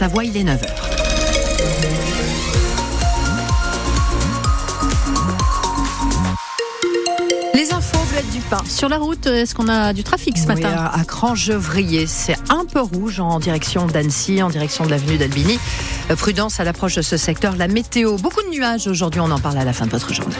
[0.00, 0.58] Haute-Savoie, il est 9h.
[7.52, 8.58] Les infos, Bled du pain.
[8.68, 12.36] Sur la route, est-ce qu'on a du trafic ce Oui, matin à, à Crangevrier, c'est
[12.48, 15.58] un peu rouge en direction d'Annecy, en direction de l'avenue d'Albini.
[16.12, 17.56] Euh, prudence à l'approche de ce secteur.
[17.56, 20.36] La météo, beaucoup de nuages aujourd'hui, on en parle à la fin de votre journée.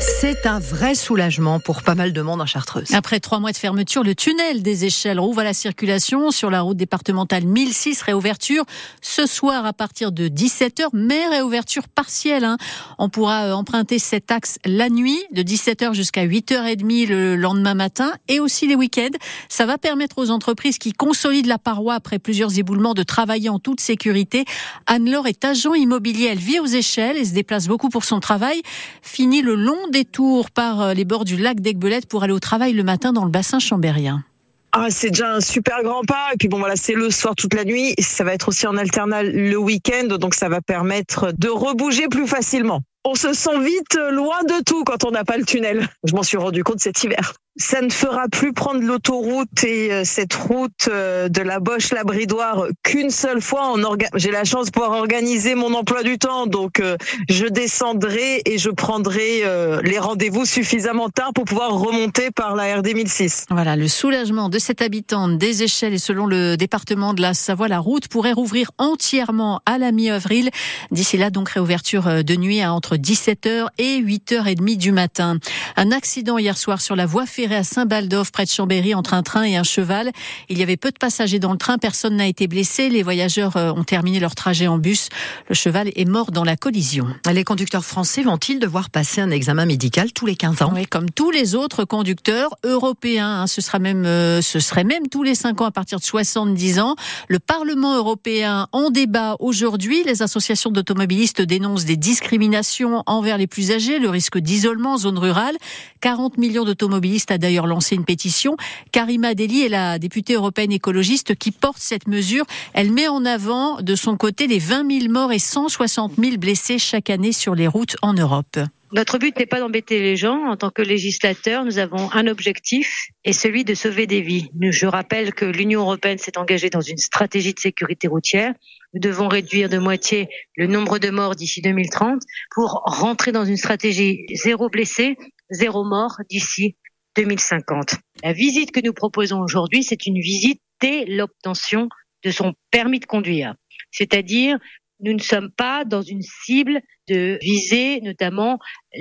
[0.00, 2.88] C'est un vrai soulagement pour pas mal de monde en Chartreuse.
[2.94, 6.62] Après trois mois de fermeture, le tunnel des échelles rouvre à la circulation sur la
[6.62, 8.00] route départementale 1006.
[8.00, 8.64] Réouverture
[9.02, 12.44] ce soir à partir de 17h, mais réouverture partielle.
[12.44, 12.56] hein.
[12.98, 18.12] On pourra euh, emprunter cet axe la nuit de 17h jusqu'à 8h30 le lendemain matin
[18.28, 19.16] et aussi les week-ends.
[19.50, 23.58] Ça va permettre aux entreprises qui consolident la paroi après plusieurs éboulements de travailler en
[23.58, 24.46] toute sécurité.
[24.86, 26.28] Anne-Laure est agent immobilier.
[26.32, 28.62] Elle vit aux échelles et se déplace beaucoup pour son travail.
[29.02, 32.72] Fini le long détour par euh, les bords du lac d'Aigbelette pour aller au travail
[32.72, 34.24] le matin dans le bassin chambérien.
[34.72, 36.28] Ah, c'est déjà un super grand pas.
[36.32, 37.94] Et puis bon, voilà, c'est le soir toute la nuit.
[37.98, 42.26] Ça va être aussi en alternal le week-end, donc ça va permettre de rebouger plus
[42.26, 42.82] facilement.
[43.06, 45.88] On se sent vite loin de tout quand on n'a pas le tunnel.
[46.04, 47.32] Je m'en suis rendu compte cet hiver.
[47.56, 52.04] Ça ne fera plus prendre l'autoroute et euh, cette route euh, de la Boche la
[52.04, 53.74] Bridoire qu'une seule fois.
[54.14, 56.96] J'ai la chance de pouvoir organiser mon emploi du temps, donc euh,
[57.28, 59.42] je descendrai et je prendrai
[59.82, 63.46] les rendez-vous suffisamment tard pour pouvoir remonter par la RD 1006.
[63.50, 67.68] Voilà, le soulagement de cette habitante des échelles et selon le département de la Savoie,
[67.68, 70.50] la route pourrait rouvrir entièrement à la mi-avril.
[70.90, 75.38] D'ici là, donc, réouverture de nuit à entre 17h et 8h30 du matin.
[75.76, 79.22] Un accident hier soir sur la voie ferrée à Saint-Baldov, près de Chambéry, entre un
[79.22, 80.10] train et un cheval.
[80.48, 82.88] Il y avait peu de passagers dans le train, personne n'a été blessé.
[82.88, 85.08] Les voyageurs euh, ont terminé leur trajet en bus.
[85.48, 87.06] Le cheval est mort dans la collision.
[87.32, 90.72] Les conducteurs français vont-ils devoir passer un examen médical tous les 15 ans?
[90.74, 95.08] Oui, comme tous les autres conducteurs européens, hein, ce sera même, euh, ce serait même
[95.08, 96.96] tous les cinq ans à partir de 70 ans.
[97.28, 100.02] Le Parlement européen en débat aujourd'hui.
[100.04, 105.18] Les associations d'automobilistes dénoncent des discriminations envers les plus âgés, le risque d'isolement en zone
[105.18, 105.56] rurale.
[106.00, 108.56] 40 millions d'automobilistes a d'ailleurs lancé une pétition.
[108.92, 112.44] Karima Deli est la députée européenne écologiste qui porte cette mesure.
[112.72, 116.78] Elle met en avant de son côté les 20 000 morts et 160 000 blessés
[116.78, 118.58] chaque année sur les routes en Europe.
[118.92, 120.46] Notre but n'est pas d'embêter les gens.
[120.46, 124.50] En tant que législateur, nous avons un objectif et celui de sauver des vies.
[124.60, 128.52] Je rappelle que l'Union européenne s'est engagée dans une stratégie de sécurité routière.
[128.92, 132.20] Nous devons réduire de moitié le nombre de morts d'ici 2030
[132.52, 135.16] pour rentrer dans une stratégie zéro blessé,
[135.50, 136.76] zéro mort d'ici
[137.16, 137.94] 2050.
[138.24, 141.88] La visite que nous proposons aujourd'hui, c'est une visite dès l'obtention
[142.24, 143.54] de son permis de conduire.
[143.92, 144.58] C'est-à-dire,
[145.02, 148.58] nous ne sommes pas dans une cible de viser notamment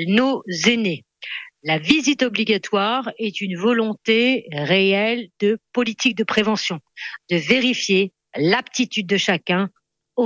[0.08, 1.04] nos aînés.
[1.64, 6.80] La visite obligatoire est une volonté réelle de politique de prévention,
[7.30, 9.70] de vérifier l'aptitude de chacun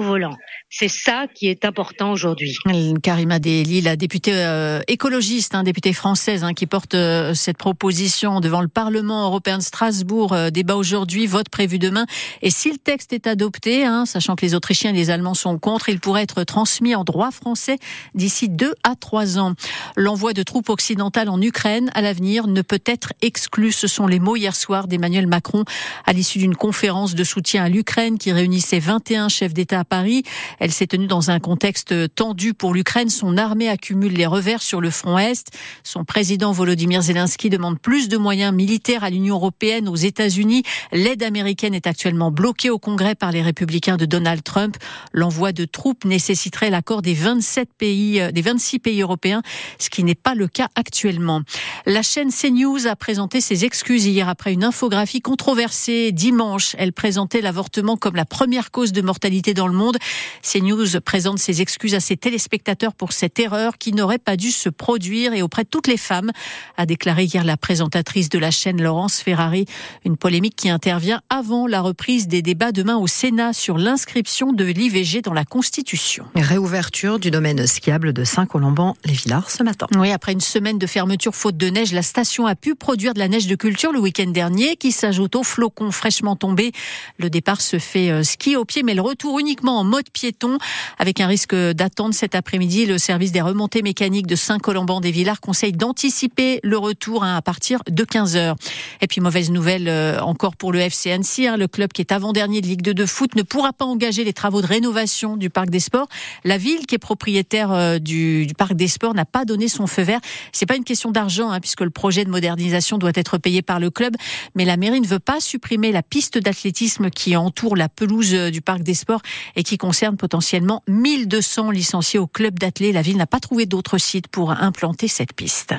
[0.01, 0.35] volant.
[0.69, 2.55] C'est ça qui est important aujourd'hui.
[3.03, 8.39] Karima Deli, la députée euh, écologiste, hein, députée française, hein, qui porte euh, cette proposition
[8.39, 12.07] devant le Parlement européen de Strasbourg, euh, débat aujourd'hui, vote prévu demain.
[12.41, 15.59] Et si le texte est adopté, hein, sachant que les Autrichiens et les Allemands sont
[15.59, 17.77] contre, il pourrait être transmis en droit français
[18.15, 19.53] d'ici deux à trois ans.
[19.95, 23.71] L'envoi de troupes occidentales en Ukraine à l'avenir ne peut être exclu.
[23.71, 25.65] Ce sont les mots hier soir d'Emmanuel Macron
[26.05, 30.23] à l'issue d'une conférence de soutien à l'Ukraine qui réunissait 21 chefs d'État Paris.
[30.59, 33.09] Elle s'est tenue dans un contexte tendu pour l'Ukraine.
[33.09, 35.51] Son armée accumule les revers sur le front Est.
[35.83, 40.63] Son président Volodymyr Zelensky demande plus de moyens militaires à l'Union européenne, aux États-Unis.
[40.91, 44.77] L'aide américaine est actuellement bloquée au Congrès par les républicains de Donald Trump.
[45.11, 49.41] L'envoi de troupes nécessiterait l'accord des 27 pays, euh, des 26 pays européens,
[49.79, 51.41] ce qui n'est pas le cas actuellement.
[51.85, 56.75] La chaîne CNews a présenté ses excuses hier après une infographie controversée dimanche.
[56.77, 59.97] Elle présentait l'avortement comme la première cause de mortalité dans le monde.
[60.41, 64.69] CNews présente ses excuses à ses téléspectateurs pour cette erreur qui n'aurait pas dû se
[64.69, 66.31] produire et auprès de toutes les femmes,
[66.77, 69.65] a déclaré hier la présentatrice de la chaîne Laurence Ferrari.
[70.05, 74.65] Une polémique qui intervient avant la reprise des débats demain au Sénat sur l'inscription de
[74.65, 76.25] l'IVG dans la Constitution.
[76.35, 79.87] Réouverture du domaine skiable de Saint-Colomban-les-Villars ce matin.
[79.95, 83.19] Oui, après une semaine de fermeture faute de neige, la station a pu produire de
[83.19, 86.71] la neige de culture le week-end dernier qui s'ajoute aux flocons fraîchement tombés.
[87.17, 90.57] Le départ se fait euh, ski au pied, mais le retour uniquement en mode piéton,
[90.99, 92.85] avec un risque d'attente cet après-midi.
[92.85, 98.03] Le service des remontées mécaniques de Saint-Colomban-des-Villars conseille d'anticiper le retour hein, à partir de
[98.03, 98.55] 15 heures.
[99.01, 102.11] Et puis mauvaise nouvelle euh, encore pour le FC Annecy, hein, le club qui est
[102.11, 105.49] avant-dernier de Ligue 2 de foot ne pourra pas engager les travaux de rénovation du
[105.49, 106.07] parc des sports.
[106.43, 110.03] La ville qui est propriétaire euh, du, parc des sports n'a pas donné son feu
[110.03, 110.19] vert.
[110.51, 113.79] C'est pas une question d'argent hein, puisque le projet de modernisation doit être payé par
[113.79, 114.15] le club,
[114.55, 118.51] mais la mairie ne veut pas supprimer la piste d'athlétisme qui entoure la pelouse euh,
[118.51, 119.21] du parc des sports
[119.55, 122.91] et qui concerne potentiellement 1200 licenciés au club d'athlé.
[122.91, 125.73] La ville n'a pas trouvé d'autres sites pour implanter cette piste.